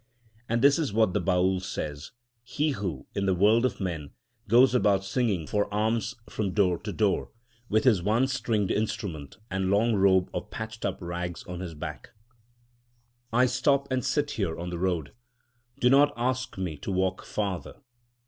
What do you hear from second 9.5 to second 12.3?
and long robe of patched up rags on his back: